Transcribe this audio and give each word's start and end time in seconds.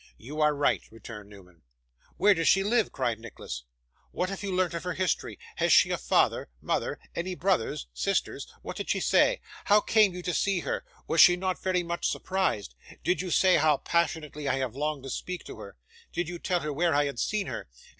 'You 0.17 0.41
are 0.41 0.55
right,' 0.55 0.87
returned 0.91 1.29
Newman. 1.29 1.61
'Where 2.17 2.33
does 2.33 2.47
she 2.47 2.63
live?' 2.63 2.91
cried 2.91 3.19
Nicholas. 3.19 3.65
'What 4.09 4.29
have 4.29 4.41
you 4.41 4.51
learnt 4.51 4.73
of 4.73 4.83
her 4.83 4.95
history? 4.95 5.37
Has 5.57 5.71
she 5.71 5.91
a 5.91 5.97
father 5.99 6.49
mother 6.59 6.97
any 7.13 7.35
brothers 7.35 7.85
sisters? 7.93 8.47
What 8.63 8.77
did 8.77 8.89
she 8.89 8.99
say? 8.99 9.41
How 9.65 9.79
came 9.79 10.15
you 10.15 10.23
to 10.23 10.33
see 10.33 10.61
her? 10.61 10.83
Was 11.05 11.21
she 11.21 11.35
not 11.35 11.61
very 11.61 11.83
much 11.83 12.07
surprised? 12.07 12.73
Did 13.03 13.21
you 13.21 13.29
say 13.29 13.57
how 13.57 13.77
passionately 13.77 14.47
I 14.47 14.55
have 14.55 14.75
longed 14.75 15.03
to 15.03 15.11
speak 15.11 15.43
to 15.43 15.57
her? 15.59 15.77
Did 16.11 16.27
you 16.27 16.39
tell 16.39 16.61
her 16.61 16.73
where 16.73 16.95
I 16.95 17.05
had 17.05 17.19
seen 17.19 17.45
her? 17.45 17.67